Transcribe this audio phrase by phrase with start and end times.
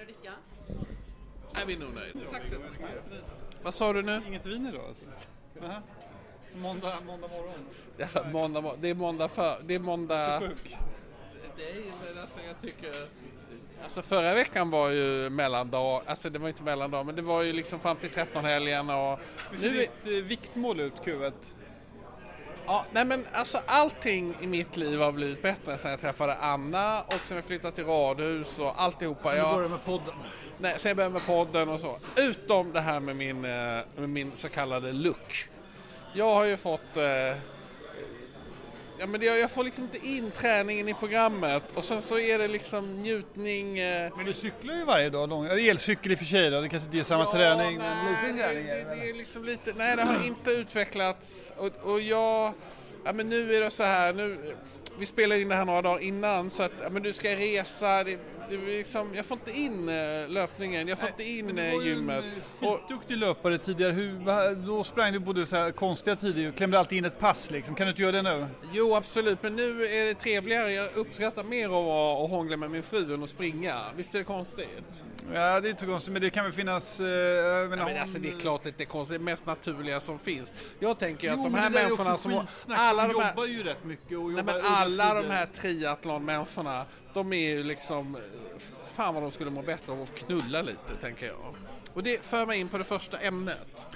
[0.00, 0.32] att dricka?
[1.62, 2.30] Är vi nog nöjda?
[2.32, 3.24] Tack så mycket.
[3.62, 4.22] Vad sa du nu?
[4.26, 5.04] Inget vin idag alltså?
[5.60, 5.82] Nähä.
[6.54, 7.66] Måndag, måndag morgon.
[7.96, 9.56] Ja, måndag, det är måndag för...
[9.64, 10.40] Det är måndag...
[10.40, 10.76] Sjuk.
[11.58, 13.08] Nej, men alltså jag tycker...
[13.82, 17.52] Alltså förra veckan var ju mellandag, alltså det var inte mellandag, men det var ju
[17.52, 19.18] liksom fram till 13-helgen och...
[19.50, 21.32] Hur ser Nu är, ditt eh, viktmål ut Q1?
[22.66, 27.00] Ja, nej men alltså allting i mitt liv har blivit bättre sen jag träffade Anna
[27.02, 29.32] och sen jag flyttade till radhus och alltihopa.
[29.32, 30.14] Vi Jag, börjar med podden.
[30.58, 31.98] nej, sen jag började med podden och så.
[32.16, 33.50] Utom det här med min, eh,
[33.96, 35.48] med min så kallade look.
[36.14, 36.96] Jag har ju fått...
[36.96, 37.38] Eh,
[39.00, 42.38] ja, men det, jag får liksom inte in träningen i programmet och sen så är
[42.38, 43.78] det liksom njutning...
[43.78, 45.46] Eh, Men du cyklar ju varje dag lång.
[45.46, 47.78] Elcykel i och för sig då, det kanske inte är samma träning.
[47.78, 51.52] Nej, men lite träning det, det, det är liksom lite, nej det har inte utvecklats
[51.56, 52.52] och, och jag,
[53.04, 54.54] ja men nu är det så här, nu,
[54.98, 58.04] vi spelar in det här några dagar innan så att, ja men du ska resa,
[58.04, 58.18] det,
[58.50, 61.82] det liksom, jag får inte in eh, löpningen, jag får inte in du eh, var
[61.82, 62.24] gymmet.
[62.60, 63.92] en Och, skitduktig löpare tidigare.
[63.92, 67.50] Hur, då sprang du både så här konstiga tider och klämde alltid in ett pass
[67.50, 67.74] liksom.
[67.74, 68.46] Kan du inte göra det nu?
[68.72, 72.82] jo absolut, men nu är det trevligare, jag uppskattar mer att och hångla med min
[72.82, 73.80] fru än att springa.
[73.96, 74.68] Visst är det konstigt?
[75.34, 77.00] Ja, det är inte så konstigt, men det kan väl finnas...
[77.00, 80.00] Eh, menar, Ja, men alltså det är klart att det är konstigt, det mest naturliga
[80.00, 80.52] som finns.
[80.78, 82.32] Jag tänker ju att Jo, de här människorna som...
[82.32, 82.78] skitsnack.
[82.90, 83.30] Alla de här...
[83.30, 88.16] jobbar ju rätt mycket och Nej, men alla de här triathlon-människorna, de är ju liksom...
[88.86, 91.54] Fan vad de skulle må bättre av att knulla lite, tänker jag.
[91.94, 93.86] Och det för mig in på det första ämnet.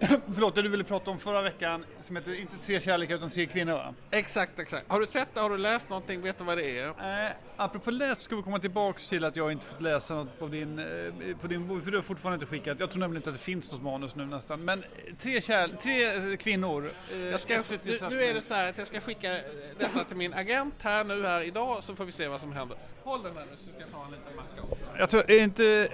[0.34, 3.46] Förlåt, det du ville prata om förra veckan som heter inte tre kärlekar utan tre
[3.46, 3.94] kvinnor va?
[4.10, 4.84] Exakt, exakt.
[4.88, 5.40] Har du sett det?
[5.40, 6.22] Har du läst någonting?
[6.22, 6.86] Vet du vad det är?
[7.26, 10.46] Eh, apropå läs ska vi komma tillbaks till att jag inte fått läsa något på
[10.46, 12.80] din, eh, på din för du har fortfarande inte skickat.
[12.80, 14.64] Jag tror nämligen inte att det finns något manus nu nästan.
[14.64, 16.90] Men eh, tre, kärl, tre eh, kvinnor.
[17.12, 17.54] Eh, Jag ska,
[17.84, 19.36] nu, nu är det så här att jag ska skicka
[19.78, 22.76] detta till min agent här nu här idag så får vi se vad som händer.
[23.04, 24.84] Håll den här nu så ska jag ta en liten macka också.
[24.98, 25.88] Jag tror, är inte...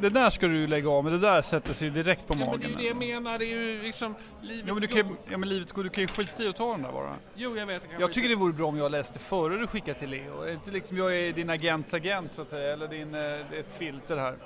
[0.00, 2.36] Det där ska du lägga av, men det där sätter sig ju direkt på Ja,
[2.50, 2.70] men det är magen.
[2.70, 5.38] ju det jag menar, det är ju liksom livets Ja men, du kan, ju- ja
[5.38, 7.14] men livet går, du kan ju skita i att ta den där bara.
[7.34, 7.82] Jo, jag vet.
[7.92, 10.42] Jag, Jag tycker det vore bra om jag läste före du skickar till Leo.
[10.42, 13.72] Är Inte liksom jag är din agents agent så att säga, eller din, eh, ett
[13.78, 14.36] filter här.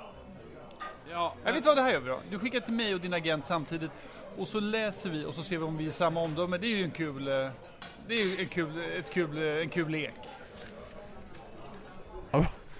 [1.11, 2.19] Ja, Jag vet vad det här gör vi då.
[2.31, 3.91] Du skickar till mig och din agent samtidigt
[4.37, 6.57] och så läser vi och så ser vi om vi är samma omdöme.
[6.57, 7.33] Det är ju en kul, eh,
[8.07, 10.13] det är ju en kul, ett kul, eh, en kul lek.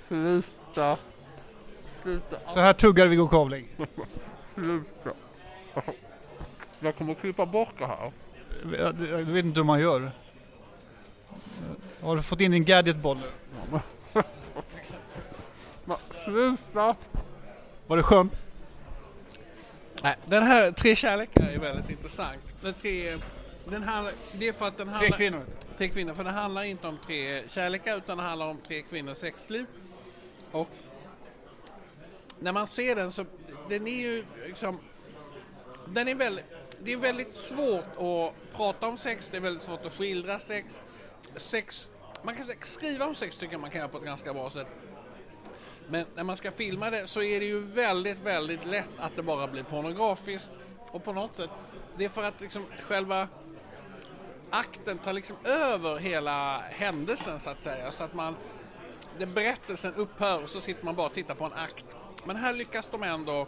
[0.08, 0.98] Sluta.
[2.02, 2.40] Sluta.
[2.54, 3.68] Så här tuggar Viggo Kavling.
[4.56, 5.12] Sluta.
[6.80, 8.12] Jag kommer att klippa bort det här.
[8.78, 10.12] Jag, jag vet inte hur man gör.
[12.02, 13.82] Har du fått in din gadgetboll nu?
[16.26, 16.96] Sluta.
[17.88, 18.46] Var det skönt?
[20.04, 22.56] Nej, den här Tre kärlekar är väldigt intressant.
[22.62, 23.18] Den tre,
[23.66, 25.08] den handlar, det är för att den handlar...
[25.08, 25.44] Tre kvinnor.
[25.78, 29.18] Tre kvinnor, för det handlar inte om tre kärlekar utan det handlar om tre kvinnors
[29.18, 29.66] sexliv.
[30.52, 30.70] Och
[32.40, 33.26] när man ser den så,
[33.70, 34.80] den är ju liksom,
[35.86, 36.46] den är väldigt,
[36.80, 40.82] det är väldigt svårt att prata om sex, det är väldigt svårt att skildra sex.
[41.36, 41.90] Sex,
[42.24, 44.68] man kan skriva om sex tycker jag man kan göra på ett ganska bra sätt.
[45.90, 49.24] Men när man ska filma det så är det ju väldigt, väldigt lätt att det
[49.24, 50.52] bara blir pornografiskt.
[50.92, 51.50] Och på något sätt,
[51.98, 53.28] det är för att liksom själva
[54.50, 57.92] akten tar liksom över hela händelsen så att säga.
[57.92, 58.36] Så att man,
[59.18, 61.86] det berättelsen upphör och så sitter man bara och tittar på en akt.
[62.26, 63.48] Men här lyckas de ändå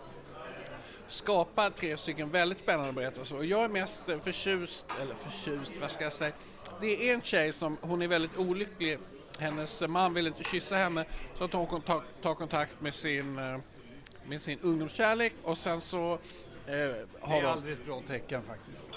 [1.08, 3.38] skapa tre stycken väldigt spännande berättelser.
[3.38, 6.34] Och jag är mest förtjust, eller förtjust, vad ska jag säga?
[6.82, 9.00] Det är en tjej som, hon är väldigt olycklig.
[9.40, 11.06] Hennes man vill inte kyssa henne
[11.38, 11.82] så att hon
[12.22, 13.58] tar kontakt med sin, eh,
[14.26, 16.20] med sin ungdomskärlek och sen så eh,
[16.68, 18.94] Det har är aldrig ett bra tecken faktiskt.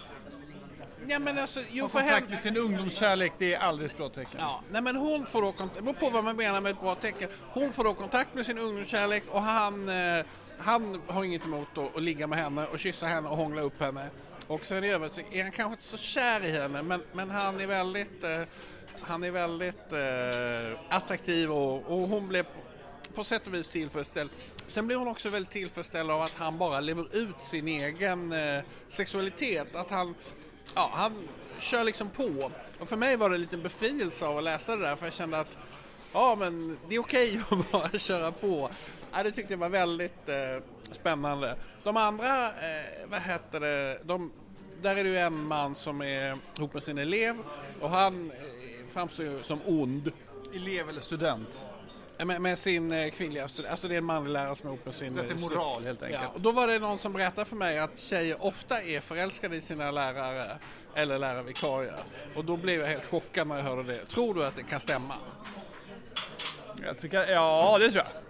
[1.09, 4.41] Ja men alltså, jo för kontakt med sin ungdomskärlek, det är aldrig ett bra tecken.
[4.41, 6.95] Ja, nej men hon får då kontakt, det på vad man menar med ett bra
[6.95, 7.29] tecken.
[7.53, 10.25] Hon får då kontakt med sin ungdomskärlek och han, eh,
[10.59, 13.81] han har inget emot att, att ligga med henne och kyssa henne och hångla upp
[13.81, 14.11] henne.
[14.47, 17.61] Och sen i övrigt är han kanske inte så kär i henne men, men han
[17.61, 18.41] är väldigt, eh,
[19.01, 22.61] han är väldigt eh, attraktiv och, och hon blev på,
[23.15, 24.31] på sätt och vis tillfredsställd.
[24.67, 28.63] Sen blir hon också väldigt tillfredsställd av att han bara lever ut sin egen eh,
[28.89, 29.77] sexualitet.
[29.77, 30.15] Att han,
[30.75, 31.13] ja, han
[31.59, 32.51] kör liksom på.
[32.79, 35.15] Och för mig var det en liten befrielse av att läsa det där för jag
[35.15, 35.59] kände att
[36.13, 38.71] ja men det är okej att bara köra på.
[39.13, 40.63] Ja, det tyckte jag var väldigt eh,
[40.93, 41.57] spännande.
[41.83, 44.33] De andra, eh, vad heter det, de,
[44.83, 47.37] där är det ju en man som är ihop med sin elev
[47.81, 48.37] och han eh,
[48.89, 50.13] framstår ju som ond.
[50.55, 51.69] Elev eller student.
[52.19, 54.85] Med, med sin eh, kvinnliga student, alltså det är en manlig lärare som är ihop
[54.85, 55.15] med sin...
[55.15, 56.23] Det är eh, moral helt enkelt.
[56.23, 59.57] Ja, och då var det någon som berättade för mig att tjejer ofta är förälskade
[59.57, 60.59] i sina lärare
[60.95, 61.99] eller lärarvikarier.
[62.35, 64.07] Och då blev jag helt chockad när jag hörde det.
[64.07, 65.15] Tror du att det kan stämma?
[66.83, 68.23] Jag tycker, ja, det tror jag.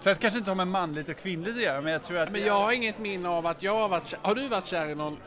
[0.00, 2.32] Så det kanske inte har med manligt och kvinnligt att göra, men jag tror att...
[2.32, 4.18] Men jag har inget minne av att jag har varit kär.
[4.22, 5.18] Har du varit kär i någon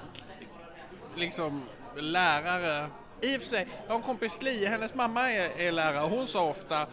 [1.15, 1.63] liksom
[1.95, 2.87] lärare?
[3.21, 6.27] I och för sig, jag har en kompis Li, hennes mamma är, är lärare hon
[6.27, 6.87] sa ofta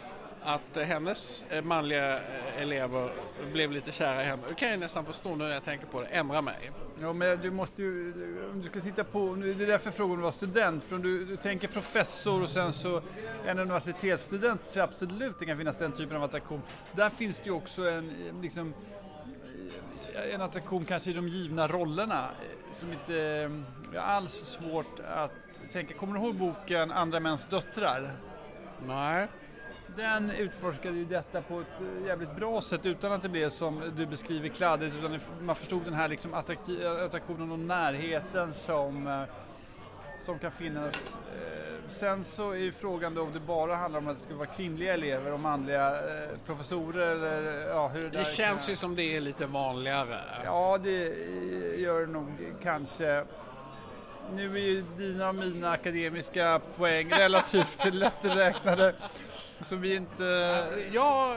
[0.46, 3.12] att hennes eh, manliga eh, elever
[3.52, 4.42] blev lite kära i henne.
[4.48, 6.70] Det kan jag nästan förstå nu när jag tänker på det, ändra mig.
[7.00, 8.12] Ja, men du måste ju,
[8.52, 11.36] om du ska sitta på, det är därför frågan var student, för om du, du
[11.36, 13.02] tänker professor och sen så
[13.46, 16.62] en universitetsstudent jag absolut det kan finnas den typen av attraktion.
[16.92, 18.12] Där finns det ju också en,
[18.42, 18.74] liksom,
[20.32, 22.28] en attraktion kanske i de givna rollerna
[22.72, 23.50] som inte är
[23.98, 25.32] alls svårt att
[25.72, 25.94] tänka.
[25.94, 28.10] Kommer du ihåg boken Andra mäns döttrar?
[28.86, 29.28] Nej.
[29.96, 33.82] Den utforskade ju detta på ett eh, jävligt bra sätt utan att det blev som
[33.96, 39.22] du beskriver kladdigt utan man förstod den här liksom attraktionen och närheten som, eh,
[40.20, 40.94] som kan finnas.
[41.14, 44.46] Eh, sen så är frågan då om det bara handlar om att det ska vara
[44.46, 45.98] kvinnliga elever och manliga
[46.46, 48.70] professorer eller ja, hur det Det känns kan...
[48.70, 50.20] ju som det är lite vanligare.
[50.44, 51.14] Ja, det
[51.76, 53.24] gör det nog kanske.
[54.34, 58.94] Nu är ju dina och mina akademiska poäng relativt lätträknade.
[59.60, 60.24] Så vi inte...
[60.92, 61.36] Ja,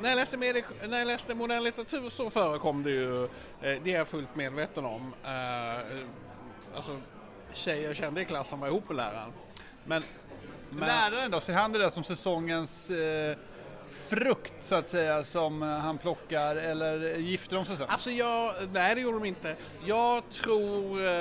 [0.00, 3.28] när jag läste, med, när jag läste modern litteratur så förekom det ju, eh,
[3.60, 5.14] det är jag fullt medveten om.
[5.24, 5.96] Eh,
[6.76, 7.00] alltså
[7.52, 9.32] tjejer kände i klassen var ihop med läraren.
[9.84, 10.02] Men,
[10.70, 10.88] men...
[10.88, 13.36] Läraren då, ser han det där som säsongens eh,
[13.90, 17.86] frukt så att säga som han plockar eller gifter de sig sen?
[17.88, 19.56] Alltså jag, nej det gjorde de inte.
[19.84, 21.12] Jag tror eh,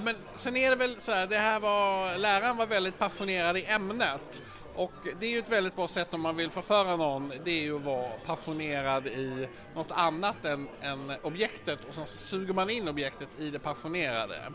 [0.00, 3.58] Ja, men sen är det väl så här, det här var, läraren var väldigt passionerad
[3.58, 4.42] i ämnet.
[4.74, 7.62] Och det är ju ett väldigt bra sätt om man vill förföra någon, det är
[7.62, 12.88] ju att vara passionerad i något annat än, än objektet och sen suger man in
[12.88, 14.52] objektet i det passionerade.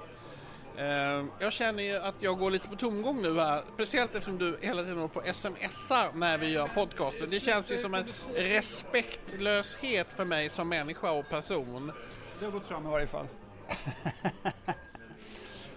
[0.78, 4.58] Eh, jag känner ju att jag går lite på tomgång nu här, speciellt eftersom du
[4.62, 7.28] hela tiden håller på smsar när vi gör podcaster.
[7.28, 8.06] Det känns ju som en
[8.36, 11.92] respektlöshet för mig som människa och person.
[12.40, 13.28] Det har gått fram i varje fall.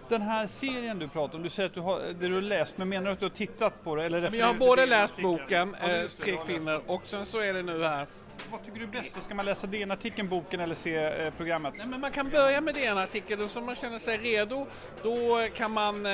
[0.09, 2.79] Den här serien du pratar om, du säger att du har, det du har läst,
[2.79, 4.05] men menar du att du har tittat på det?
[4.05, 7.63] Eller men jag har både läst boken, eh, Tre kvinnor, och sen så är det
[7.63, 8.07] nu här
[8.51, 9.25] vad tycker du är bäst?
[9.25, 11.75] Ska man läsa DN-artikeln, boken eller se eh, programmet?
[11.77, 14.67] Nej, men man kan börja med DN-artikeln och så man känner sig redo
[15.03, 16.13] då kan man eh,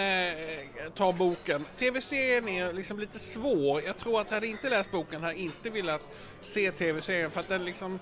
[0.95, 1.65] ta boken.
[1.77, 3.83] TV-serien är liksom lite svår.
[3.83, 6.01] Jag tror att hade inte läst boken hade inte velat
[6.41, 7.99] se TV-serien för att den liksom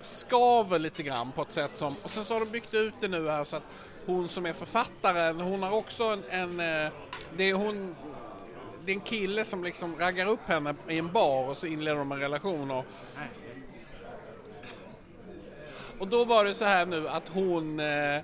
[0.00, 1.94] skaver lite grann på ett sätt som...
[2.02, 3.62] Och sen så har de byggt ut det nu här så att
[4.06, 6.92] hon som är författaren, hon har också en, en eh,
[7.36, 7.96] det är hon
[8.84, 11.98] det är en kille som liksom raggar upp henne i en bar och så inleder
[11.98, 12.84] de en relation och
[15.98, 18.22] och då var det så här nu att hon, eh, eh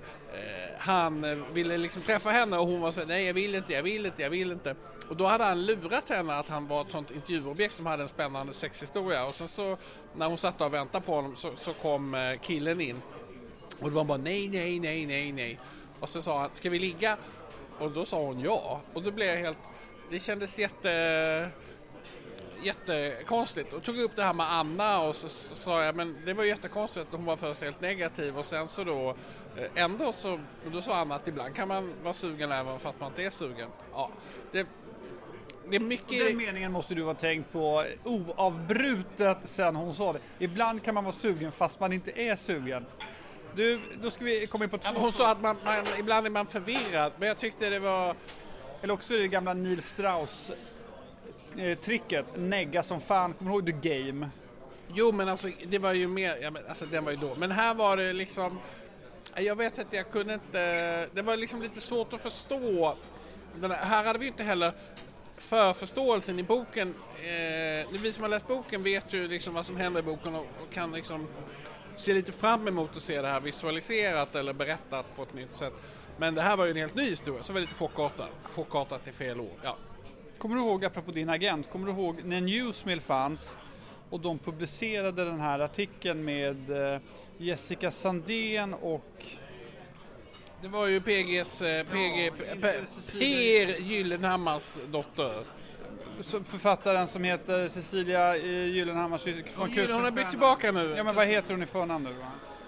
[0.77, 3.83] han eh, ville liksom träffa henne och hon var så nej jag vill inte, jag
[3.83, 4.75] vill inte, jag vill inte.
[5.09, 8.09] Och då hade han lurat henne att han var ett sånt intervjuobjekt som hade en
[8.09, 9.77] spännande sexhistoria och sen så
[10.15, 13.01] när hon satt och väntade på honom så, så kom eh, killen in
[13.81, 15.59] och det var bara nej, nej, nej, nej, nej.
[15.99, 17.17] Och så sa han, ska vi ligga?
[17.79, 18.81] Och då sa hon ja.
[18.93, 19.57] Och då blev jag helt,
[20.11, 21.49] det kändes jätte
[22.61, 26.33] jättekonstigt och tog upp det här med Anna och så, så sa jag men det
[26.33, 29.15] var jättekonstigt att hon var först helt negativ och sen så då
[29.57, 30.39] eh, ändå så,
[30.73, 33.29] då sa Anna att ibland kan man vara sugen även för att man inte är
[33.29, 33.69] sugen.
[33.93, 34.09] Ja,
[34.51, 34.67] det,
[35.69, 36.25] det är mycket...
[36.27, 40.19] Den meningen måste du ha tänkt på oavbrutet sen hon sa det.
[40.39, 42.85] Ibland kan man vara sugen fast man inte är sugen.
[43.55, 44.89] Du, då ska vi komma in på två...
[44.95, 48.15] hon sa att man, man, ibland är man förvirrad, men jag tyckte det var...
[48.81, 50.51] Eller också är det gamla Neil Strauss
[51.57, 53.33] eh, tricket, negga som fan.
[53.33, 54.29] Kommer du ihåg The Game?
[54.93, 57.35] Jo, men alltså det var ju mer, ja, men, alltså den var ju då.
[57.35, 58.59] Men här var det liksom,
[59.35, 62.97] jag vet att jag kunde inte, det var liksom lite svårt att förstå.
[63.55, 64.73] Den här, här hade vi inte heller
[65.37, 66.95] förförståelsen i boken.
[67.15, 70.41] Eh, vi som har läst boken vet ju liksom vad som händer i boken och,
[70.41, 71.27] och kan liksom
[71.95, 75.73] se lite fram emot att se det här visualiserat eller berättat på ett nytt sätt.
[76.17, 78.29] Men det här var ju en helt ny historia, så var lite chockartat.
[78.43, 79.77] Chockartat är fel ord, ja.
[80.41, 83.57] Kommer du ihåg, apropå din agent, kommer du ihåg när Newsmill fanns
[84.09, 87.01] och de publicerade den här artikeln med eh,
[87.37, 89.25] Jessica Sandén och
[90.61, 92.31] det var ju PGs, eh, PG,
[92.61, 95.43] Per Gyllenhammars dotter.
[96.43, 100.93] Författaren som heter Cecilia eh, Gyllenhammar från Hon, hon har bytt tillbaka nu.
[100.97, 102.15] Ja men vad heter hon i förnamn nu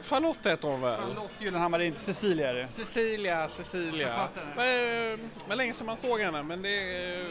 [0.07, 0.99] Charlotte heter hon väl?
[0.99, 2.67] Charlotte Gyllenhammar, det är inte Cecilia är det.
[2.67, 4.27] Cecilia, Cecilia.
[4.55, 5.17] Det
[5.47, 6.69] var länge sedan man såg henne men det...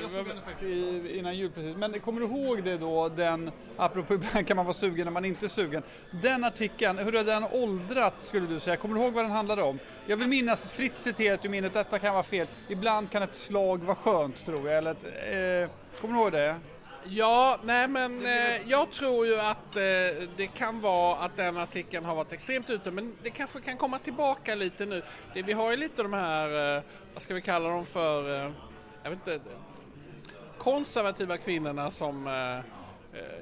[0.03, 1.77] Jag såg henne faktiskt innan jul precis.
[1.77, 5.25] Men kommer du ihåg det då, den, apropå ibland kan man vara sugen när man
[5.25, 5.83] inte är sugen.
[6.23, 8.77] Den artikeln, hur har den åldrats skulle du säga?
[8.77, 9.79] Kommer du ihåg vad den handlade om?
[10.07, 12.47] Jag vill minnas, fritt citerat ur minnet, detta kan vara fel.
[12.69, 14.79] Ibland kan ett slag vara skönt tror jag.
[14.79, 16.57] Eller ett, eh, kommer du ihåg det?
[17.09, 19.83] Ja, nej men eh, jag tror ju att eh,
[20.37, 23.99] det kan vara att den artikeln har varit extremt ute men det kanske kan komma
[23.99, 25.03] tillbaka lite nu.
[25.35, 26.83] Det, vi har ju lite de här, eh,
[27.15, 28.51] vad ska vi kalla dem för, eh,
[29.03, 29.41] jag vet inte,
[30.59, 32.63] konservativa kvinnorna som eh, eh,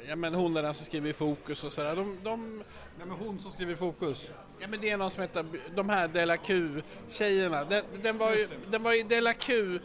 [0.08, 1.96] Ja men hon är den som skriver i Fokus och sådär.
[1.96, 2.56] De, de,
[2.98, 4.30] Nej, men hon som skriver i Fokus.
[4.60, 7.64] ja men det är någon som heter, de här Della Q-tjejerna.
[7.64, 9.78] Den, den var ju, den var ju Della Q,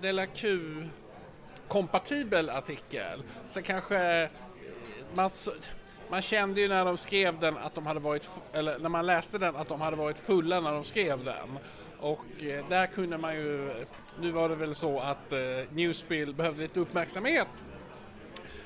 [0.00, 0.58] Della Q
[1.72, 3.22] kompatibel artikel.
[3.48, 4.28] Så kanske
[5.14, 5.30] man,
[6.10, 9.38] man kände ju när de skrev den att de hade varit, eller när man läste
[9.38, 11.58] den att de hade varit fulla när de skrev den.
[12.00, 13.84] Och eh, där kunde man ju,
[14.20, 15.38] nu var det väl så att eh,
[15.70, 17.48] Newsbill behövde lite uppmärksamhet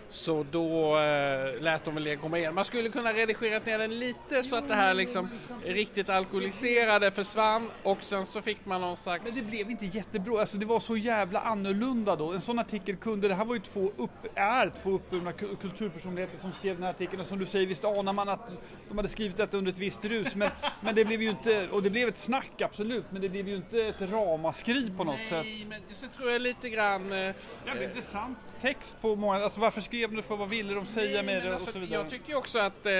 [0.09, 2.55] så då eh, lät de väl det komma igen.
[2.55, 5.29] Man skulle kunna redigera ner den lite så att det här liksom
[5.65, 9.25] riktigt alkoholiserade försvann och sen så fick man någon slags...
[9.37, 12.33] Men det blev inte jättebra, alltså det var så jävla annorlunda då.
[12.33, 16.39] En sån artikel kunde, det här var ju två upp, är två uppburna ku- kulturpersonligheter
[16.39, 18.51] som skrev den här artikeln och som du säger, visst anar man att
[18.89, 20.49] de hade skrivit detta under ett visst rus men,
[20.81, 23.57] men det blev ju inte, och det blev ett snack absolut, men det blev ju
[23.57, 25.45] inte ett ramaskri på något sätt.
[25.45, 27.13] Nej, men så tror jag lite grann...
[27.13, 27.19] eh,
[27.67, 31.23] Jävla intressant text på många, alltså varför skrev de det för, vad ville de säga
[31.23, 32.03] Nej, med det alltså, och så vidare.
[32.03, 32.93] Jag tycker också att eh,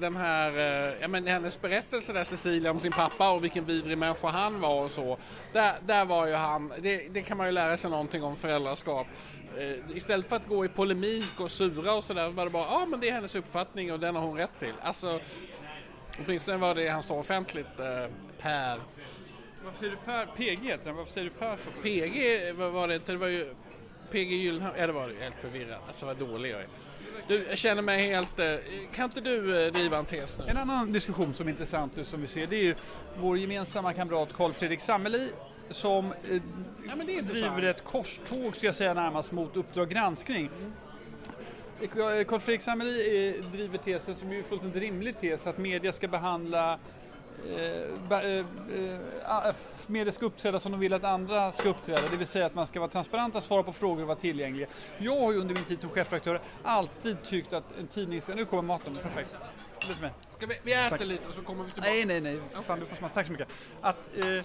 [0.00, 3.98] den här, eh, ja men hennes berättelse där Cecilia om sin pappa och vilken vidrig
[3.98, 5.18] människa han var och så.
[5.52, 9.06] Där, där var ju han, det, det kan man ju lära sig någonting om föräldraskap.
[9.58, 12.86] Eh, istället för att gå i polemik och sura och sådär var det bara, ja
[12.86, 14.74] men det är hennes uppfattning och den har hon rätt till.
[14.80, 15.20] Alltså,
[16.24, 18.80] åtminstone var det han sa offentligt, eh, Per.
[19.64, 21.70] Varför säger du Per, PG heter den, varför säger du Per för?
[21.82, 23.54] PG var det inte, det var ju
[24.14, 25.78] PG Gyllenhammar, ja det var helt förvirrad.
[25.86, 26.66] Alltså vad dålig jag är.
[27.28, 28.54] Du, jag känner mig helt, eh,
[28.94, 30.44] kan inte du eh, driva en tes nu?
[30.48, 32.74] En annan diskussion som är intressant nu som vi ser det är ju
[33.18, 35.28] vår gemensamma kamrat Carl Fredrik Sammeli
[35.70, 36.42] som eh,
[36.88, 40.50] Ja, driver ett korståg ska jag säga närmast mot Uppdrag granskning.
[41.80, 41.88] Eh,
[42.24, 46.78] Carl Fredrik Sammeli driver tesen som är ju fullt rimlig tes att media ska behandla
[47.48, 49.54] eh, eh, eh,
[49.86, 52.66] media ska uppträda som de vill att andra ska uppträda, det vill säga att man
[52.66, 54.66] ska vara transparenta, svara på frågor och vara tillgängliga.
[54.98, 58.34] Jag har ju under min tid som chefredaktör alltid tyckt att en tidning ska...
[58.34, 59.36] Nu kommer maten, perfekt.
[59.80, 60.10] Är.
[60.36, 61.06] Ska vi, vi äter Tack.
[61.06, 61.90] lite och så kommer vi tillbaka.
[61.90, 62.40] Nej, nej, nej.
[62.62, 63.14] Fan, du får smaka.
[63.14, 63.48] Tack så mycket.
[63.80, 64.44] Att eh,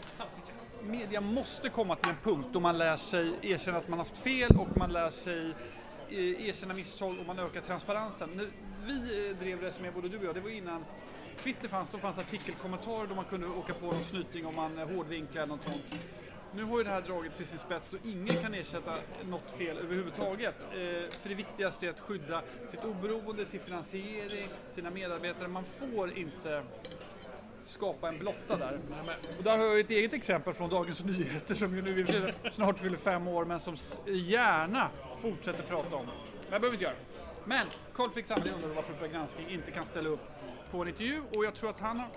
[0.84, 4.58] media måste komma till en punkt då man lär sig erkänna att man haft fel
[4.58, 5.54] och man lär sig
[6.48, 8.30] erkänna misstag och man ökar transparensen.
[8.36, 8.48] När
[8.86, 10.86] vi drev det som är både du och jag, det var innan
[11.44, 14.88] Twitter fanns, då fanns artikelkommentarer då man kunde åka på någon snyting om man eh,
[14.88, 16.06] hårdvinklade något sånt.
[16.54, 18.96] Nu har ju det här dragits till sin spets då ingen kan ersätta
[19.30, 20.56] något fel överhuvudtaget.
[20.62, 22.42] Eh, för det viktigaste är att skydda
[22.72, 25.48] sitt oberoende, sin finansiering, sina medarbetare.
[25.48, 26.64] Man får inte
[27.66, 28.80] skapa en blotta där.
[29.38, 32.06] Och där har jag ett eget exempel från Dagens Nyheter som ju nu
[32.52, 34.90] snart fyller fem år men som gärna
[35.22, 36.06] fortsätter prata om.
[36.06, 36.96] Men jag behöver inte göra.
[37.46, 37.62] Men
[37.94, 40.22] Carl Frick Samling undrar varför Uppdrag granskning inte kan ställa upp
[40.72, 42.08] på en intervju och jag tror att han har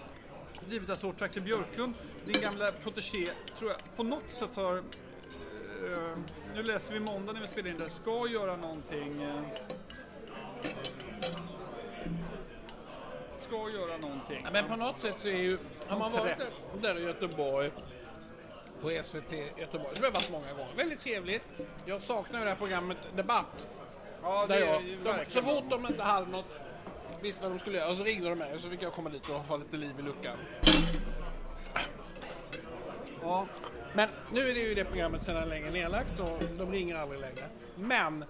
[0.68, 1.14] drivit det så.
[1.20, 1.94] Axel Björklund,
[2.24, 3.28] din gamla protégé,
[3.58, 6.18] tror jag på något sätt har eh,
[6.54, 9.42] nu läser vi måndag när vi spelar in det, ska göra någonting eh,
[13.40, 14.40] ska göra någonting.
[14.44, 17.70] Ja, Men på något sätt så är ju, har man varit där, där i Göteborg
[18.80, 21.48] på SVT Göteborg, som jag varit många gånger, väldigt trevligt.
[21.84, 23.68] Jag saknar ju det här programmet Debatt.
[24.22, 26.60] Ja, det är jag, ju de, så fort de inte hade något,
[27.22, 29.10] visste vad de skulle göra, och så ringde de mig och så fick jag komma
[29.10, 30.36] dit och ha lite liv i luckan.
[33.22, 33.46] Ja,
[33.92, 37.46] Men nu är det ju det programmet sedan länge nedlagt och de ringer aldrig längre.
[37.76, 38.24] Men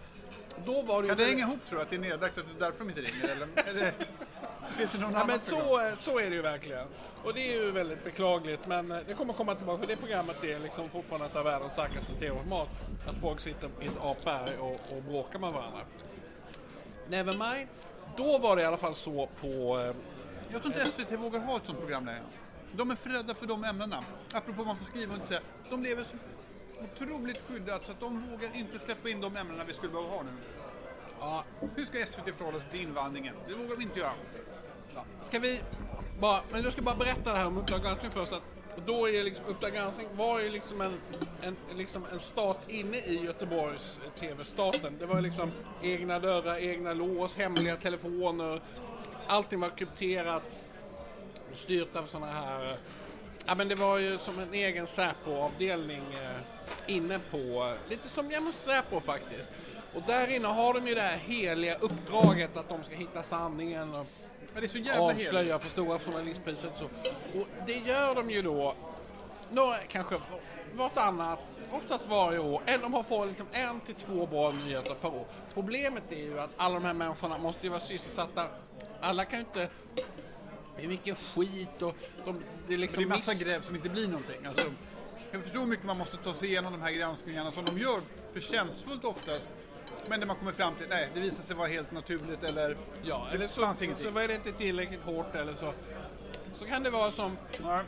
[0.64, 1.08] då var det ju...
[1.08, 1.82] Kan det hänga ihop tror du?
[1.82, 3.36] Att det är nedlagt och att det är därför de inte ringer?
[3.36, 3.46] Eller?
[3.70, 3.94] Är det,
[4.76, 6.86] finns det någon Ja, men så, så är det ju verkligen.
[7.24, 10.60] Och det är ju väldigt beklagligt men det kommer komma tillbaka för det programmet är
[10.60, 12.68] liksom fortfarande ett av världens starkaste tv-format.
[13.08, 15.80] Att folk sitter i ett apberg och, och bråkar med varandra.
[17.08, 17.68] Nevermind.
[18.16, 19.78] Då var det i alla fall så på...
[19.78, 19.94] eh,
[20.52, 22.22] Jag tror inte SVT vågar ha ett sånt program längre.
[22.76, 24.04] De är för rädda för de ämnena.
[24.34, 25.40] Apropå man får skriva och inte säga.
[25.70, 26.16] De lever så
[26.84, 30.22] otroligt skyddat så att de vågar inte släppa in de ämnena vi skulle behöva ha
[30.22, 30.30] nu.
[31.20, 31.44] Ja,
[31.76, 33.34] Hur ska SVT förhålla sig till invandringen?
[33.48, 34.12] Det vågar de inte göra.
[35.20, 35.60] Ska vi
[36.20, 38.32] bara, men jag ska bara berätta det här om Uppdrag granskning först.
[38.32, 38.42] Att
[38.86, 41.00] då är liksom, Uppdrag granskning var ju liksom en,
[41.42, 44.96] en, liksom en stat inne i Göteborgs-tv-staten.
[44.98, 45.52] Det var liksom
[45.82, 48.60] egna dörrar, egna lås, hemliga telefoner.
[49.26, 50.42] Allting var krypterat.
[51.50, 52.76] och Styrt av sådana här...
[53.46, 58.52] Ja men det var ju som en egen Säpo-avdelning eh, inne på, lite som ja,
[58.52, 59.48] Säpo faktiskt.
[59.94, 63.94] Och där inne har de ju det här heliga uppdraget att de ska hitta sanningen
[63.94, 64.06] och
[64.52, 66.84] men det är så jävla avslöja för stora journalistpriset så.
[67.40, 68.74] Och det gör de ju då,
[69.50, 70.16] några, kanske
[70.74, 71.38] vartannat
[71.70, 75.26] oftast varje år, eller de har fått liksom en till två bra nyheter per år.
[75.54, 78.46] Problemet är ju att alla de här människorna måste ju vara sysselsatta.
[79.00, 79.68] Alla kan ju inte...
[80.76, 83.02] Det är mycket skit och de, det är liksom...
[83.02, 84.46] Det är massa miss- gräv som inte blir någonting.
[84.46, 84.66] Alltså,
[85.30, 88.00] jag förstår hur mycket man måste ta sig igenom de här granskningarna som de gör
[88.32, 89.50] förtjänstfullt oftast.
[90.06, 93.26] Men där man kommer fram till, nej, det visar sig vara helt naturligt eller Ja,
[93.30, 95.72] det eller så, fanns så var det inte tillräckligt hårt eller så.
[96.52, 97.84] Så kan det vara som, Nej.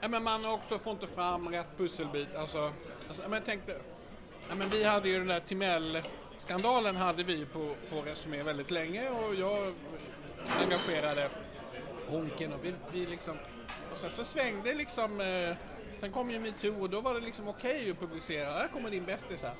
[0.00, 2.34] ja, men man också får inte fram rätt pusselbit.
[2.36, 2.72] Alltså,
[3.08, 3.76] alltså men jag tänkte,
[4.48, 9.08] ja, men vi hade ju den där Timell-skandalen hade vi på, på Resumé väldigt länge
[9.08, 9.72] och jag
[10.62, 11.30] engagerade
[12.08, 13.36] Honken och vi, vi liksom,
[13.92, 15.56] och sen så svängde liksom, eh,
[16.00, 19.04] sen kom ju metoo och då var det liksom okej att publicera, här kommer din
[19.04, 19.54] bästis här.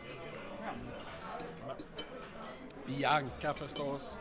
[2.87, 4.17] Bianca förstås.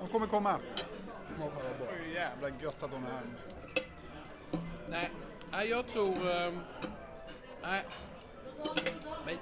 [0.00, 0.58] De kommer komma.
[1.38, 3.22] Det är jävla gött att de är här.
[4.88, 5.10] Nej,
[5.50, 6.30] nej jag tror...
[6.30, 6.60] ehm,
[7.62, 7.84] nej.
[9.26, 9.38] Nej.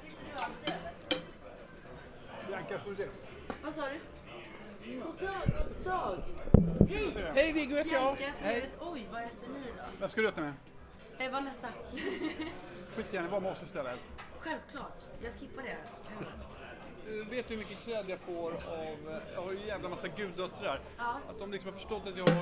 [2.48, 3.08] Bianca, får du?
[3.62, 4.00] Vad sa du?
[4.98, 6.22] God dag, god dag.
[6.88, 7.32] Hej!
[7.34, 8.16] Hej Viggo heter jag.
[8.38, 8.70] Hej.
[8.80, 9.82] Oj, vad heter ni då?
[10.00, 10.52] Vem ska du äta med?
[11.18, 11.68] Eh, Vanessa.
[12.96, 13.98] Skit gärna var med oss istället.
[14.40, 14.98] Självklart.
[15.22, 15.76] Jag skippar det.
[17.20, 19.12] Eh, Vet du hur mycket kläder jag får av...
[19.14, 20.80] eh, Jag har ju en jävla massa guddöttrar.
[20.98, 21.20] Ja.
[21.30, 22.34] Att de liksom har förstått att, jag, eh,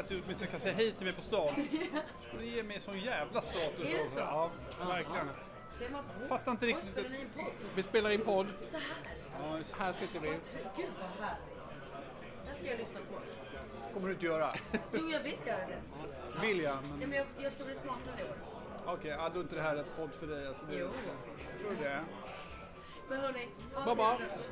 [0.00, 1.54] att du åtminstone kan säga hej till mig på stan.
[2.28, 3.80] Skulle ge mig sån jävla status.
[3.92, 4.14] Är det också.
[4.14, 4.18] så?
[4.20, 5.28] Ja, verkligen.
[5.78, 6.26] Ser man på?
[6.26, 6.92] Fattar inte Oj, riktigt.
[6.92, 7.52] spelar ni en podd?
[7.74, 8.46] Vi spelar in podd.
[8.70, 9.14] Så här?
[9.42, 10.28] Ja, Här sitter vi.
[10.28, 10.38] Gud
[11.00, 11.44] vad härligt.
[12.46, 13.94] Den ska jag lyssna på.
[13.94, 14.48] kommer du inte göra.
[14.92, 15.78] Jo, jag vill göra det.
[16.46, 18.36] Vill jag, Ja, men men jag, jag ska bli smartare i år.
[18.86, 20.46] Okej, ja, då är inte det här ett podd för dig.
[20.46, 20.88] Alltså, det, Jo.
[21.60, 22.04] Tror du det?
[23.08, 23.48] Men hörni.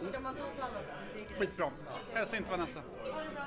[0.08, 0.82] Ska man ta sallad?
[1.14, 1.38] Det är grej.
[1.38, 1.70] Skitbra.
[2.12, 2.80] Hälsa inte Vanessa.
[2.80, 3.46] Ha det bra.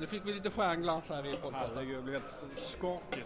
[0.00, 1.60] Nu fick vi lite stjärnglans här i podden.
[1.74, 3.24] Herregud, jag blev helt skakig.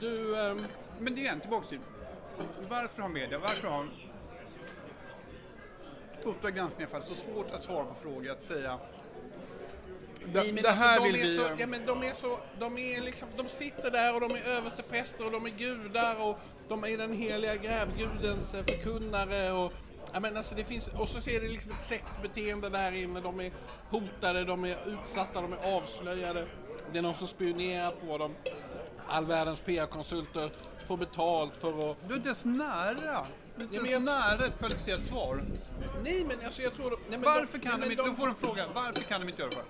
[0.00, 0.66] Du, ehm,
[1.00, 1.80] Men igen, tillbaks till.
[2.68, 3.88] Varför har media, varför har
[6.24, 8.78] Uppdrag granskning fall så svårt att svara på frågor, att säga
[10.32, 11.56] nej, men det här alltså, de vill är vi så, göra.
[11.58, 15.26] ja, men de är så, de är liksom, de sitter där och de är överstepräster
[15.26, 19.72] och de är gudar och de är den heliga grävgudens eh, förkunnare och
[20.14, 23.20] Ja, men alltså det finns, och så ser det liksom ett sektbeteende där inne.
[23.20, 23.52] De är
[23.90, 26.46] hotade, de är utsatta, de är avslöjade.
[26.92, 28.34] Det är någon som spionerar på dem.
[29.08, 30.50] All världens PR-konsulter
[30.86, 31.96] får betalt för att...
[32.08, 33.26] Du är inte ens nära.
[33.60, 35.40] Inte ens jag- nära ett kvalificerat svar.
[36.02, 36.90] Nej men alltså jag tror...
[36.90, 39.28] Nej, men Varför de, kan nej, de inte, du får en fråga, varför kan de
[39.28, 39.64] inte göra det?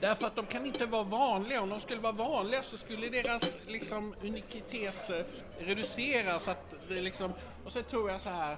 [0.00, 1.62] Därför att de kan inte vara vanliga.
[1.62, 5.16] Om de skulle vara vanliga så skulle deras liksom, unikitet eh,
[5.58, 6.48] reduceras.
[6.48, 7.32] Att det liksom,
[7.64, 8.56] och så tror jag så här.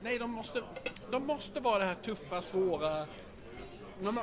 [0.00, 0.62] Nej, de måste,
[1.10, 3.06] de måste vara det här tuffa, svåra.
[4.02, 4.20] De,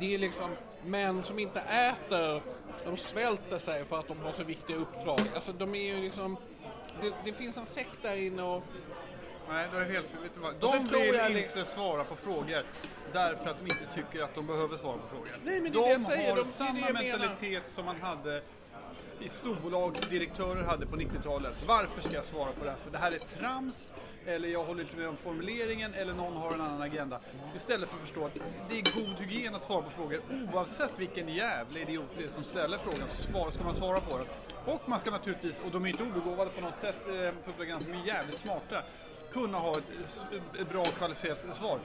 [0.00, 0.50] det är liksom
[0.84, 2.42] män som inte äter.
[2.84, 5.20] De svälter sig för att de har så viktiga uppdrag.
[5.34, 6.36] Alltså de är ju liksom...
[7.00, 8.62] Det, det finns en sekt där inne och...
[9.48, 10.54] Nej, du är helt, vet du vad?
[10.54, 12.62] De tror vill jag inte liksom- svara på frågor
[13.12, 15.28] därför att de inte tycker att de behöver svara på frågor.
[15.44, 17.18] Nej, men det de det jag säger, har de- det samma det jag menar.
[17.18, 18.42] mentalitet som man hade
[19.20, 21.64] i storbolagsdirektörer hade på 90-talet.
[21.68, 22.78] Varför ska jag svara på det här?
[22.84, 23.92] För det här är trams,
[24.26, 27.20] eller jag håller inte med om formuleringen, eller någon har en annan agenda.
[27.56, 28.34] Istället för att förstå att
[28.68, 30.20] det är god hygien att svara på frågor
[30.52, 34.26] oavsett vilken jävla idiot det är som ställer frågan så ska man svara på den.
[34.66, 37.70] Och man ska naturligtvis, och de är inte obegåvade på något sätt, eh, på de
[37.70, 38.82] är jävligt smarta,
[39.32, 39.84] kunna ha ett,
[40.60, 41.78] ett bra kvalificerat svar.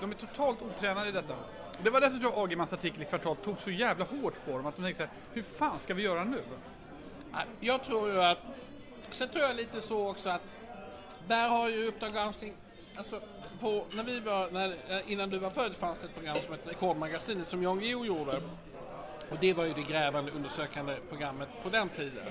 [0.00, 1.34] De är totalt otränade i detta.
[1.82, 4.66] Det var därför jag tror Agemans artikel i Kvartal tog så jävla hårt på dem.
[4.66, 6.42] Att de tänkte så här, hur fan ska vi göra nu?
[7.60, 8.38] Jag tror ju att...
[9.10, 10.42] Sen tror jag lite så också att
[11.28, 12.54] där har ju Uppdrag granskning...
[12.96, 13.20] Alltså,
[13.60, 16.70] på, när vi var, när, innan du var född fanns det ett program som hette
[16.70, 18.40] Rekordmagasinet som Jan Guillou gjorde.
[19.30, 22.22] Och det var ju det grävande undersökande programmet på den tiden.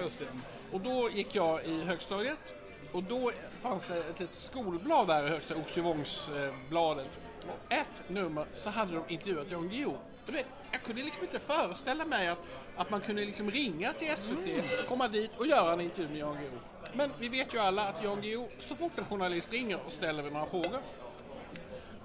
[0.72, 2.54] Och då gick jag i högstadiet
[2.92, 3.32] och då
[3.62, 7.10] fanns det ett, ett skolblad där i högstadiet, Oxivångsbladet.
[7.48, 9.98] Och ett nummer så hade de intervjuat Jan Guillou.
[10.26, 12.40] Du vet, jag kunde liksom inte föreställa mig att,
[12.76, 16.36] att man kunde liksom ringa till SVT, komma dit och göra en intervju med Jan
[16.36, 16.60] Guillou.
[16.94, 20.24] Men vi vet ju alla att Jan Guillou, så fort en journalist ringer och ställer
[20.24, 20.80] några frågor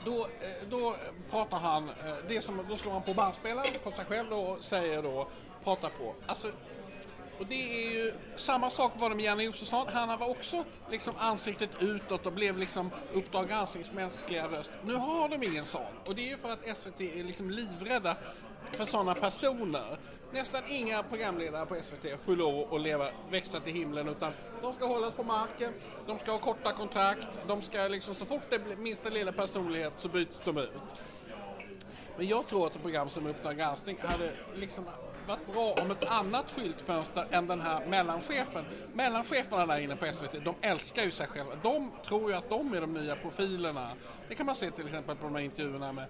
[0.04, 0.96] då, eh, då
[1.30, 1.94] pratar han, eh,
[2.28, 5.28] det som, då slår han på bandspelaren på sig själv då och säger då,
[5.64, 6.14] pratar på.
[6.26, 6.48] Alltså,
[7.40, 9.86] Och det är ju samma sak var det med Janne Josefsson.
[9.92, 14.72] Han var också liksom ansiktet utåt och blev liksom Uppdrag gransknings mänskliga röst.
[14.84, 15.92] Nu har de ingen sån.
[16.06, 18.16] Och det är ju för att SVT är liksom livrädda
[18.72, 19.98] för sådana personer.
[20.32, 24.86] Nästan inga programledare på SVT får lov att leva, växa till himlen utan de ska
[24.86, 25.72] hållas på marken,
[26.06, 29.92] de ska ha korta kontrakt, de ska liksom så fort det blir minsta lilla personlighet
[29.96, 30.70] så byts de ut.
[32.16, 34.84] Men jag tror att ett program som Uppdrag granskning hade liksom
[35.26, 38.64] varit bra om ett annat skyltfönster än den här mellanchefen.
[38.92, 41.52] Mellancheferna där inne på SVT, de älskar ju sig själva.
[41.62, 43.88] De tror ju att de är de nya profilerna.
[44.28, 46.04] Det kan man se till exempel på de här intervjuerna med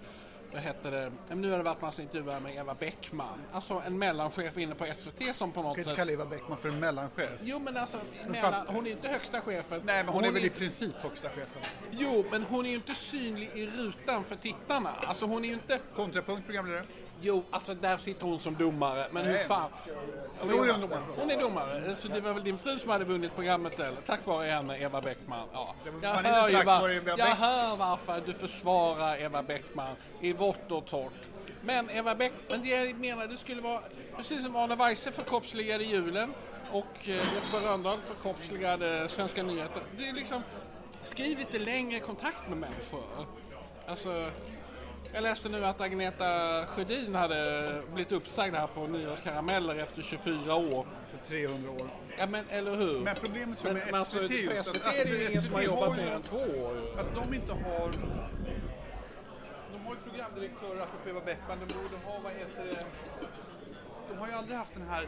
[0.55, 3.39] vad heter det, nu har det varit massa intervjuer med Eva Bäckman.
[3.51, 5.97] Alltså en mellanchef inne på SVT som på något kan inte sätt...
[5.97, 7.39] kalla Eva Bäckman för en mellanchef.
[7.43, 9.81] Jo men alltså, mellan, hon är inte högsta chefen.
[9.85, 11.61] Nej, men hon, är väl i princip högsta chefen.
[11.91, 14.89] Jo, men hon är ju inte synlig i rutan för tittarna.
[15.01, 15.79] Alltså hon är ju inte...
[15.95, 16.85] Kontrapunkt programledare.
[17.21, 19.07] Jo, alltså där sitter hon som domare.
[19.11, 19.71] Men hur fan...
[20.43, 21.01] Det är domare.
[21.17, 21.95] Hon är domare.
[21.95, 24.01] Så det var väl din fru som hade vunnit programmet eller?
[24.05, 25.47] Tack vare henne, Eva Bäckman.
[25.53, 25.75] Ja.
[26.01, 30.85] Jag, hör ju var, jag Bäck- hör varför du försvarar Eva Bäckman i vått och
[30.85, 31.11] torrt.
[31.61, 33.79] Men Eva Bäckman, det jag menar, det skulle vara
[34.17, 36.33] precis som Arne Weise förkroppsligade julen
[36.71, 39.81] och eh, Jesper Rönndahl förkroppsligade Svenska nyheter.
[39.97, 40.41] Det är liksom,
[41.01, 43.03] skriv lite längre kontakt med människor.
[43.87, 44.29] Alltså,
[45.15, 46.25] jag läste nu att Agneta
[46.65, 50.87] Sjödin hade blivit uppsagd här på Nyårskarameller efter 24 år.
[51.11, 51.89] För 300 år.
[52.17, 52.99] Ja men eller hur?
[52.99, 55.53] Men problemet tror Men- med alltså, SVT just SVT att är det ju ingen som
[55.53, 56.99] har SVT jobbat mer än två år.
[56.99, 57.91] Att de inte har...
[59.73, 62.85] De har ju programdirektörer, apropå Eva Bäckman, de, de har, vad heter det...
[64.09, 65.07] De har ju aldrig haft den här...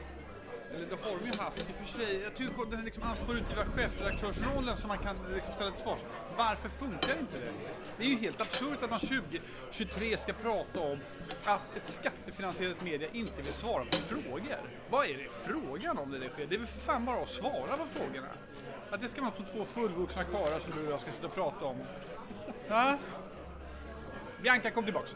[0.76, 2.22] Eller det har de ju haft, i och för sig.
[2.24, 6.00] Jag tycker den här liksom ansvarig utgivare chefredaktörsrollen som man kan liksom ställa till svars.
[6.38, 7.52] Varför funkar inte det?
[7.98, 11.00] Det är ju helt absurt att man 2023 ska prata om
[11.46, 14.62] att ett skattefinansierat media inte vill svara på frågor.
[14.90, 16.46] Vad är det frågan om det det sker?
[16.46, 18.30] Det är väl för fan bara att svara på frågorna.
[18.90, 21.36] Att det ska vara som två fullvuxna karlar som du och jag ska sitta och
[21.36, 21.78] prata om.
[22.68, 22.98] Ja.
[24.42, 25.16] Bianca, kom tillbaks.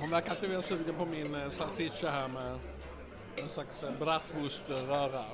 [0.00, 2.58] Hon verkar inte väl sugen på min eh, salsiccia här med
[3.42, 5.24] en slags eh, bratwurströra.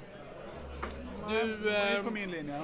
[1.29, 2.63] Du, Jag är eh, på min linje.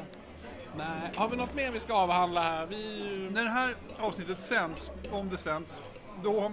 [0.76, 1.12] nej.
[1.16, 2.66] Har vi något mer vi ska avhandla här?
[2.66, 3.28] Vi...
[3.30, 5.82] När det här avsnittet sänds, om det sänds,
[6.22, 6.52] då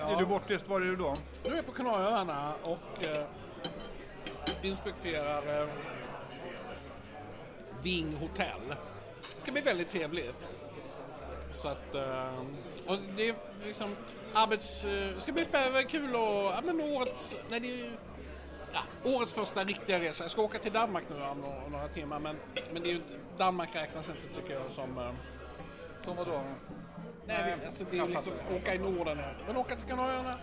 [0.00, 0.68] är du bortrest.
[0.68, 1.16] Var är du då?
[1.44, 3.24] Nu är jag på Kanarieöarna och eh,
[4.62, 5.68] inspekterar eh,
[7.82, 8.60] Ving hotell.
[9.34, 10.48] Det ska bli väldigt trevligt.
[11.52, 12.42] Så att, eh,
[12.88, 13.34] och det är
[13.66, 13.96] liksom
[14.34, 14.84] arbets...
[14.84, 17.90] Eh, det ska bli spännande, kul och, ja men årets, nej det är ju,
[18.72, 20.24] ja, årets första riktiga resa.
[20.24, 22.36] Jag ska åka till Danmark nu om några, några timmar men,
[22.72, 24.98] men det är ju inte, Danmark räknas inte tycker jag som...
[24.98, 25.10] Eh,
[26.04, 26.42] Som vadå?
[27.26, 29.18] Nej, vi- alltså det är ju liksom åka i Norden.
[29.46, 30.34] Men åka till Kanarieöarna.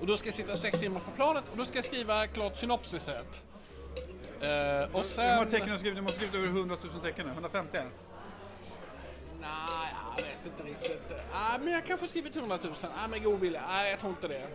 [0.00, 2.56] Och då ska jag sitta sex timmar på planet och då ska jag skriva klart
[2.56, 3.42] synopsiset.
[4.40, 5.50] Eh, och Hur många sen...
[5.50, 5.96] tecken har du skrivit?
[5.96, 7.32] Du måste skrivit över 100 000 tecken nu.
[7.32, 7.78] 150?
[10.46, 11.12] Inte riktigt.
[11.32, 12.74] Ah, men jag kanske har skrivit 100 000.
[13.04, 13.62] Ah, med god vilja.
[13.68, 14.46] Nej, jag tror inte det.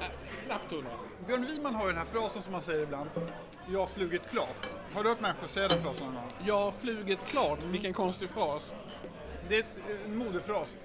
[0.00, 0.04] Ah,
[0.46, 0.90] knappt 100.
[1.26, 3.10] Björn Wiman har ju den här frasen som man säger ibland.
[3.72, 4.70] Jag har flugit klart.
[4.94, 6.32] Har du hört människor säga den frasen någon gång?
[6.46, 7.58] Jag har flugit klart.
[7.62, 8.72] Vilken konstig fras.
[9.48, 9.66] Det är ett,
[10.04, 10.76] en modefras.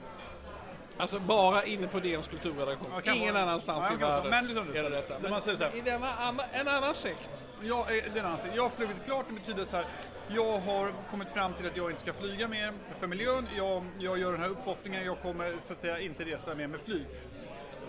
[0.97, 2.87] Alltså bara inne på DNs kulturredaktion.
[3.05, 4.29] Ja, Ingen vara- annanstans Ja, i världen.
[4.29, 5.19] Men är det detta.
[5.19, 5.75] Där man säger så här.
[5.75, 6.07] I denna
[6.53, 7.29] en annan sekt.
[7.61, 9.85] Jag, är- den anser, jag har flugit klart, det betyder så här.
[10.27, 13.47] Jag har kommit fram till att jag inte ska flyga mer för miljön.
[13.57, 16.79] Jag, jag gör den här uppoffringen, jag kommer så att säga inte resa mer med
[16.79, 17.05] flyg.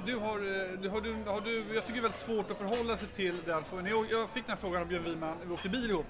[0.06, 2.58] Du har, eh, du, har, du, har du, jag tycker det är väldigt svårt att
[2.58, 3.86] förhålla sig till den frågan.
[3.86, 6.06] Jag, jag fick den här frågan av Björn Wiman, vi åkte bil ihop.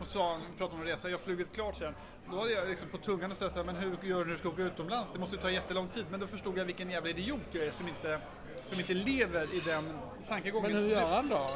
[0.00, 1.94] Och sa, vi pratade om en resa, jag har flugit klart sen.
[2.30, 4.48] Då hade jag liksom på tungan och här, men hur gör du när du ska
[4.48, 5.12] åka utomlands?
[5.12, 6.04] Det måste ju ta jättelång tid.
[6.10, 8.20] Men då förstod jag vilken jävla idiot jag är som inte,
[8.66, 9.98] som inte lever i den
[10.28, 10.72] tankegången.
[10.72, 11.50] Men hur gör han då?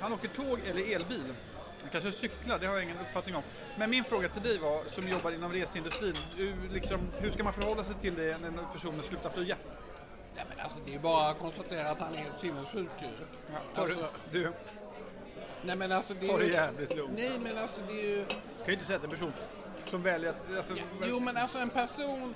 [0.00, 1.34] Han åker tåg eller elbil.
[1.84, 3.42] Han kanske cyklar, det har jag ingen uppfattning om.
[3.76, 7.52] Men min fråga till dig var, som jobbar inom reseindustrin, hur, liksom, hur ska man
[7.52, 9.56] förhålla sig till det när en person slutar flyga?
[10.36, 13.08] Nej, men alltså, det är bara att konstatera att han är helt sinnessjuk ju.
[13.74, 14.52] Ta Alltså, du,
[15.62, 16.52] nej men alltså det är ju...
[16.52, 17.12] jävligt lugnt.
[17.16, 18.24] Nej men alltså det är ju...
[18.24, 19.32] kan ju inte säga att en person
[19.84, 20.56] som väljer att...
[20.56, 22.34] Alltså, Jo men alltså en person...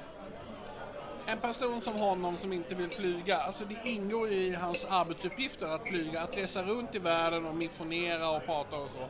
[1.27, 5.67] En person som honom som inte vill flyga, alltså det ingår ju i hans arbetsuppgifter
[5.67, 9.09] att flyga, att resa runt i världen och missionera och prata och så.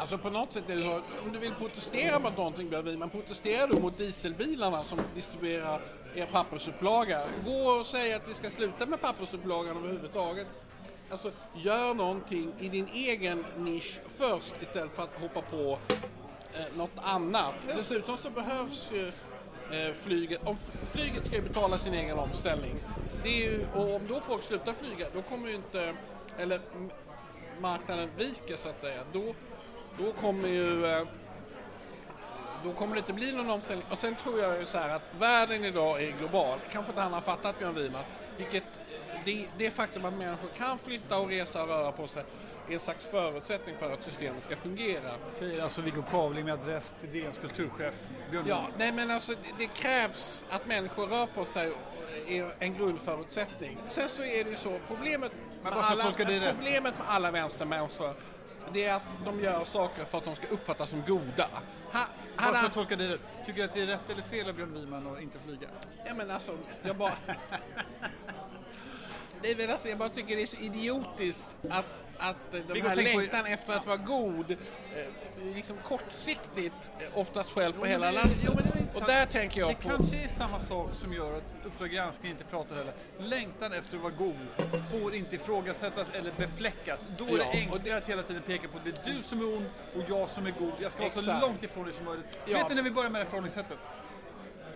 [0.00, 2.98] Alltså på något sätt är det så att om du vill protestera mot någonting Björn
[2.98, 5.80] man protesterar du mot dieselbilarna som distribuerar
[6.14, 7.20] er pappersupplaga.
[7.44, 10.46] Gå och säg att vi ska sluta med pappersupplagan överhuvudtaget.
[11.10, 15.78] Alltså gör någonting i din egen nisch först istället för att hoppa på
[16.54, 17.54] eh, något annat.
[17.66, 19.08] Dessutom så behövs ju
[19.78, 22.74] eh, flyget, om flyget ska ju betala sin egen omställning.
[23.22, 25.94] Det är ju, och om då folk slutar flyga, då kommer ju inte,
[26.38, 26.60] eller
[27.60, 29.34] marknaden viker så att säga, då,
[29.98, 31.02] då kommer ju eh,
[32.64, 33.86] då kommer det inte bli någon omställning.
[33.90, 36.58] Och sen tror jag ju så här att världen idag är global.
[36.72, 38.04] Kanske inte han har fattat Björn Wiman.
[38.36, 38.80] Vilket
[39.24, 42.24] det, det faktum att människor kan flytta och resa och röra på sig
[42.68, 45.12] är en slags förutsättning för att systemet ska fungera.
[45.30, 47.94] Säger alltså Viggo Kavling med adress till DNs kulturchef
[48.30, 51.72] Björn Ja, nej men alltså det, det krävs att människor rör på sig
[52.28, 53.78] är en grundförutsättning.
[53.86, 56.04] Sen så är det ju så, problemet med, alla,
[56.52, 58.14] problemet med alla vänstermänniskor
[58.72, 61.48] det är att de gör saker för att de ska uppfattas som goda.
[61.92, 62.06] Ha,
[62.62, 63.18] jag tolkar det.
[63.46, 65.68] Tycker du att det är rätt eller fel av Björn Wiman att inte flyga?
[66.06, 67.12] Ja men alltså, jag bara...
[69.42, 71.86] Det är väl alltså, jag bara tycker det är så idiotiskt att,
[72.18, 74.56] att den här tänk på- längtan efter att vara god eh,
[75.54, 78.54] liksom kortsiktigt eh, oftast skäl på men hela det- lasset.
[78.54, 79.88] men det Och där tänker jag Det på...
[79.88, 82.92] kanske är samma sak som gör att Uppdrag granskning inte pratar heller.
[83.18, 84.36] Längtan efter att vara god
[84.90, 87.00] får inte ifrågasättas eller befläckas.
[87.18, 89.56] Då är Ja, det enklare att hela tiden peka på det är du som är
[89.56, 90.72] ond och jag som är god.
[90.80, 92.26] Jag ska vara så långt ifrån dig som möjligt.
[92.46, 92.58] Ja.
[92.58, 93.78] Vet du när vi börjar med det här förhållningssättet?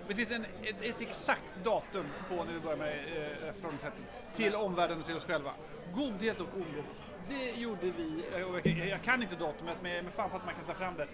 [0.08, 4.02] Det finns en, ett, ett exakt datum på när vi börjar med eh, förhållningssättet
[4.34, 5.50] till omvärlden och till oss själva.
[5.94, 6.84] Godhet och ondhet.
[7.28, 10.54] Det gjorde vi, eh, jag, jag kan inte datumet men med fan på att man
[10.54, 11.06] kan ta fram det.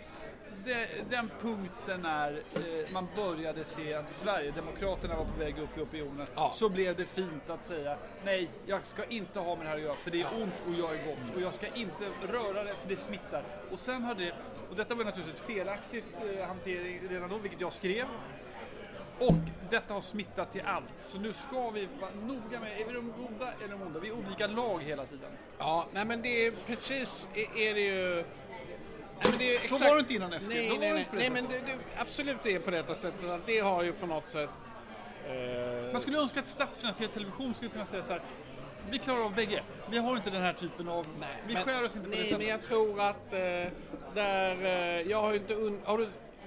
[0.65, 5.81] det den punkten när eh, man började se att Sverigedemokraterna var på väg upp i
[5.81, 6.53] opinionen Ja.
[6.55, 9.83] så blev det fint att säga nej, jag ska inte ha med det här att
[9.83, 12.75] göra för det är ont och jag är gott och jag ska inte röra det
[12.75, 13.45] för det smittar.
[13.71, 14.35] Och sen har det,
[14.71, 16.05] och detta var naturligtvis ett felaktigt
[16.39, 18.07] eh, hantering redan då, vilket jag skrev.
[19.21, 19.35] Och
[19.71, 20.85] detta har smittat till allt.
[21.03, 24.01] Så nu ska vi vara noga med, är vi de goda eller de onda?
[24.01, 25.31] Vi är olika lag hela tiden.
[25.59, 28.15] Ja, nej men det är precis, är, det ju...
[28.15, 28.25] Nej,
[29.31, 30.49] men det är Så exakt- var det inte innan SD.
[30.51, 33.59] Nej, nej, nej, nej men det, det, absolut det är på detta sättet att det
[33.59, 34.51] har ju på något sätt...
[35.29, 38.23] Eh, Man skulle önska att statsfinansierad television skulle kunna säga så här.
[38.91, 39.63] Vi klarar av bägge.
[39.91, 41.07] Vi har inte den här typen av...
[41.47, 42.39] vi men- skär oss inte på nej, det sättet.
[42.39, 43.73] men jag tror att eh,
[44.15, 44.65] där...
[44.65, 45.55] Eh, jag har ju inte...
[45.55, 46.07] Un, har du,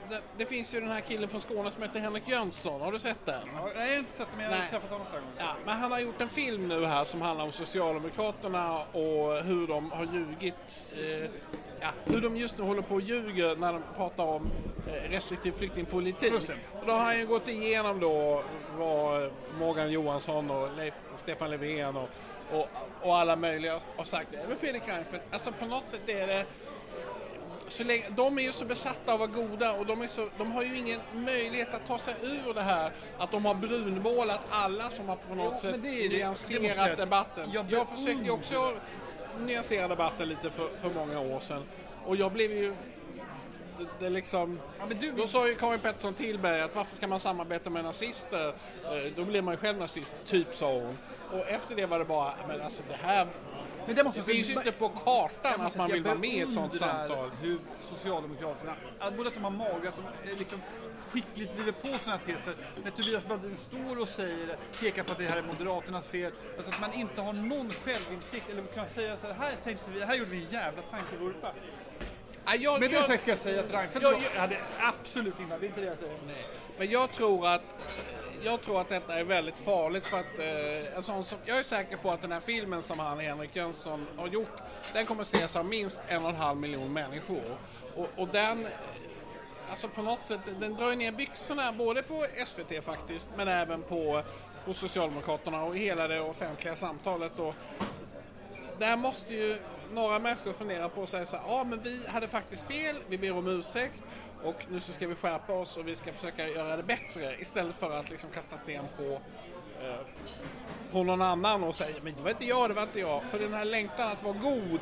[0.09, 2.81] det, det finns ju den här killen från Skåne som heter Henrik Jönsson.
[2.81, 3.41] Har du sett den?
[3.55, 4.69] Ja, nej, jag har inte sett det, men jag har Nej.
[4.69, 5.35] träffat honom flera gånger.
[5.37, 9.67] Ja, men han har gjort en film nu här som handlar om Socialdemokraterna och hur
[9.67, 10.85] de har ljugit.
[10.97, 11.29] Eh,
[11.79, 14.51] ja, hur de just nu håller på och ljuger när de pratar om
[14.87, 16.33] eh, restriktiv flyktingpolitik.
[16.73, 18.43] Och då har han ju gått igenom då
[18.77, 22.09] vad Morgan Johansson och Leif, Stefan Löfven och,
[22.51, 22.67] och,
[23.01, 24.33] och alla möjliga har sagt.
[24.33, 25.25] Även Fredrik Reinfeldt.
[25.31, 26.45] Alltså på något sätt är det
[27.73, 30.27] så länge, de är ju så besatta av att vara goda och de, är så,
[30.38, 34.41] de har ju ingen möjlighet att ta sig ur det här att de har brunmålat
[34.49, 37.49] alla som har på något Jo, sätt det det- det nyanserat att debatten.
[37.53, 38.73] jag Jag, försökte ju också
[39.39, 41.63] nyansera debatten lite för, för många år sedan
[42.05, 42.75] och jag blev ju
[43.79, 47.19] det, det liksom, Ja, du, då sa ju Karin Pettersson Tillberg att varför ska man
[47.19, 48.47] samarbeta med nazister?
[48.83, 50.97] Eh, Då blir man ju själv nazist, typ sa hon.
[51.31, 53.27] Och efter det var det bara, men alltså det här
[53.85, 56.39] men det måste det finns ju inte på kartan att man vill vara med i
[56.39, 57.31] ett sånt samtal.
[57.41, 58.75] hur Socialdemokraterna,
[59.17, 60.61] både att de har mage att de liksom
[61.11, 62.55] skickligt driver på sina teser.
[62.83, 66.31] När Tobias Brandin står och säger, pekar på att det här är Moderaternas fel.
[66.57, 70.03] Alltså att man inte har någon självinsikt eller kan säga så här, här tänkte vi,
[70.05, 71.51] här gjorde vi en jävla tankevurpa.
[72.45, 75.65] Ja, jag, Med det sagt ska jag säga att Reinfeldt Jag- hade absolut inte, det
[75.65, 76.17] är inte det jag säger.
[76.77, 77.61] Men jag tror att
[78.43, 81.63] jag tror att detta är väldigt farligt för att eh, en sån som, jag är
[81.63, 84.58] säker på att den här filmen som han Henrik Jönsson har gjort
[84.93, 87.41] den kommer ses av minst en och en halv miljon människor.
[87.95, 88.71] Och, och den, eh,
[89.69, 93.82] alltså på något sätt, den drar ju ner byxorna både på SVT faktiskt men även
[93.82, 94.23] på,
[94.65, 97.39] på Socialdemokraterna och hela det offentliga samtalet.
[97.39, 97.56] Och,
[98.83, 99.57] där måste ju
[99.93, 103.17] några människor fundera på och säga så här, ja men vi hade faktiskt fel, vi
[103.17, 104.03] ber om ursäkt
[104.43, 107.75] och nu så ska vi skärpa oss och vi ska försöka göra det bättre istället
[107.75, 109.03] för att liksom kasta sten på,
[109.83, 109.99] eh,
[110.91, 113.23] på någon annan och säga, men det var inte jag, det var inte jag.
[113.23, 114.79] För den här längtan att vara god,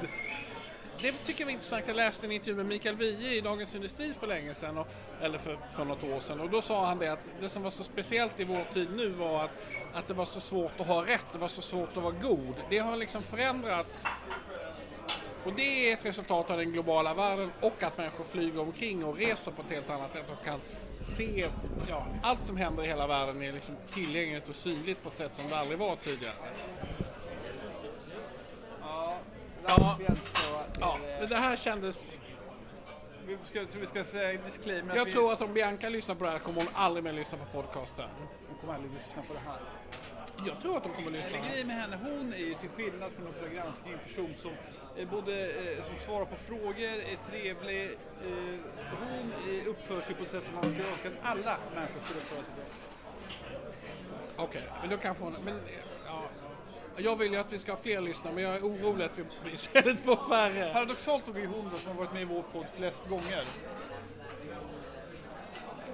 [1.01, 1.83] det tycker jag var intressant.
[1.87, 4.87] Jag läste en intervju med Mikael Wiehe i Dagens Industri för länge sedan, och,
[5.21, 6.39] eller för, för något år sedan.
[6.39, 9.09] Och då sa han det att det som var så speciellt i vår tid nu
[9.09, 9.51] var att,
[9.93, 12.55] att det var så svårt att ha rätt, det var så svårt att vara god.
[12.69, 14.05] Det har liksom förändrats
[15.45, 19.17] och det är ett resultat av den globala världen och att människor flyger omkring och
[19.17, 20.59] reser på ett helt annat sätt och kan
[21.01, 21.47] se,
[21.89, 25.35] ja, allt som händer i hela världen är liksom tillgängligt och synligt på ett sätt
[25.35, 26.33] som det aldrig var tidigare.
[29.67, 29.97] Ja,
[30.79, 30.97] Ja.
[31.03, 32.19] det är- men det här kändes...
[33.25, 34.95] Vi ska, tror vi ska säga disclaimer.
[34.95, 37.37] Jag vi, tror att om Bianca lyssnar på det här kommer hon aldrig mer lyssna
[37.37, 38.05] på podcasten.
[38.49, 39.59] Hon kommer aldrig lyssna på det här.
[40.47, 41.49] Jag tror att de kommer lyssna.
[41.51, 44.51] Grejen med henne, hon är ju till skillnad från Uppdrag granskning en person som
[44.97, 47.83] eh, både eh, som svarar på frågor, är trevlig.
[47.83, 48.59] Eh,
[48.99, 52.19] hon eh, uppför sig på ett sätt som man skulle önska att alla människor skulle
[52.19, 52.53] uppföra sig
[54.35, 54.43] på.
[54.43, 55.35] Okej, men då kanske hon...
[55.45, 55.59] Men.
[56.97, 59.51] Jag vill ju att vi ska ha fler lyssnare, men jag är orolig att vi
[59.53, 60.73] istället får färre.
[60.73, 63.43] Paradoxalt nog är hon då som har varit med i vår podd flest gånger.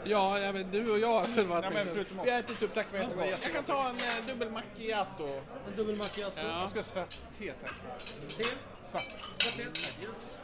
[0.03, 2.05] Ja, jag vet, du och jag har väl varit Ja, men med.
[2.23, 3.43] Vi har ätit upp, tack för Ja, var jättegott.
[3.43, 5.27] Jag kan ta en eh, dubbel macchiato.
[5.67, 6.39] En dubbel macchiato.
[6.39, 6.61] Ja.
[6.61, 7.71] Jag ska ha svart te tack.
[8.37, 8.43] Te.
[8.83, 9.03] Svart.
[9.37, 9.63] Svart te.
[9.63, 10.39] Yes.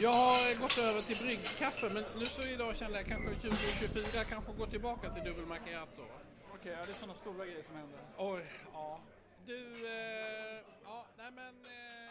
[0.00, 4.52] Jag har gått över till bryggkaffe, men nu så idag kände jag kanske 2024 kanske
[4.52, 6.02] gå tillbaka till dubbel macchiato.
[6.54, 7.98] Okej, ja, det är sådana stora grejer som händer.
[8.18, 9.00] Oj, ja.
[9.50, 11.66] Du, eh, ja, nej men...
[11.66, 12.09] Eh,